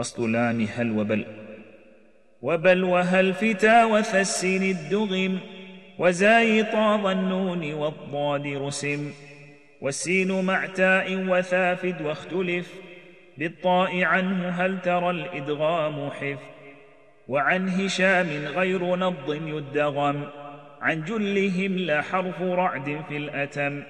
[0.00, 1.26] فصل لام هل وبل.
[2.42, 5.38] وبل وهل فتا وفسر الدغم.
[5.98, 9.12] وزاي طاب النون والضاد رسم
[9.80, 12.74] والسين مع تاء وثافد واختلف.
[13.38, 16.38] بالطاء عنه هل ترى الإدغام حف.
[17.28, 20.24] وعن هشام غير نض يدغم.
[20.80, 23.82] عن جلهم لا حرف رعد في الأتم.